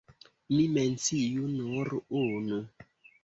Mi 0.53 0.63
menciu 0.77 1.45
nur 1.57 1.93
unu. 2.23 2.59